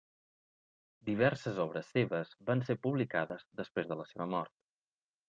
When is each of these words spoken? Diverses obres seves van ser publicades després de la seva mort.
Diverses 1.09 1.59
obres 1.65 1.91
seves 1.97 2.31
van 2.47 2.63
ser 2.71 2.77
publicades 2.87 3.45
després 3.61 3.93
de 3.93 3.99
la 4.01 4.07
seva 4.15 4.29
mort. 4.33 4.57